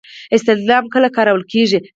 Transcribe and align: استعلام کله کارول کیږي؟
استعلام 0.35 0.83
کله 0.93 1.07
کارول 1.15 1.43
کیږي؟ 1.51 1.79